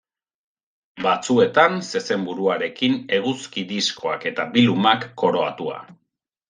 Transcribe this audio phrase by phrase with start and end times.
[1.05, 5.81] Batzuetan, zezen buruarekin, eguzki diskoak eta bi lumak koroatua.